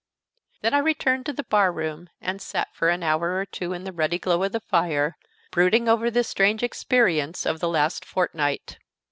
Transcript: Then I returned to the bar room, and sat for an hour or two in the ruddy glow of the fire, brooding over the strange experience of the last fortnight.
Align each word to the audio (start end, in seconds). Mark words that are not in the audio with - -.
Then 0.63 0.73
I 0.73 0.79
returned 0.79 1.27
to 1.27 1.33
the 1.33 1.43
bar 1.43 1.71
room, 1.71 2.09
and 2.19 2.41
sat 2.41 2.73
for 2.73 2.89
an 2.89 3.03
hour 3.03 3.37
or 3.37 3.45
two 3.45 3.71
in 3.71 3.83
the 3.83 3.91
ruddy 3.93 4.17
glow 4.17 4.41
of 4.41 4.51
the 4.51 4.59
fire, 4.59 5.15
brooding 5.51 5.87
over 5.87 6.09
the 6.09 6.23
strange 6.23 6.63
experience 6.63 7.45
of 7.45 7.59
the 7.59 7.69
last 7.69 8.03
fortnight. 8.03 8.79